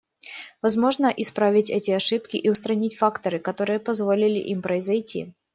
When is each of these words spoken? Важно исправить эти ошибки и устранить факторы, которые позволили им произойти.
Важно 0.63 1.11
исправить 1.15 1.69
эти 1.69 1.91
ошибки 1.91 2.35
и 2.35 2.49
устранить 2.49 2.97
факторы, 2.97 3.37
которые 3.37 3.77
позволили 3.77 4.39
им 4.39 4.63
произойти. 4.63 5.35